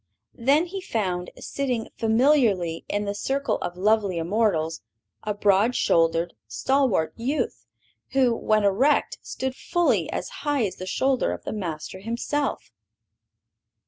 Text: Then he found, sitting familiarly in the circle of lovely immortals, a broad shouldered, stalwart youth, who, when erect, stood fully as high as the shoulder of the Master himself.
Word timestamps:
Then 0.39 0.65
he 0.65 0.81
found, 0.81 1.29
sitting 1.37 1.89
familiarly 1.95 2.85
in 2.89 3.05
the 3.05 3.13
circle 3.13 3.59
of 3.59 3.77
lovely 3.77 4.17
immortals, 4.17 4.81
a 5.21 5.35
broad 5.35 5.75
shouldered, 5.75 6.33
stalwart 6.47 7.13
youth, 7.15 7.67
who, 8.13 8.35
when 8.35 8.63
erect, 8.63 9.19
stood 9.21 9.55
fully 9.55 10.09
as 10.11 10.27
high 10.41 10.65
as 10.65 10.77
the 10.77 10.87
shoulder 10.87 11.31
of 11.33 11.43
the 11.43 11.53
Master 11.53 11.99
himself. 11.99 12.71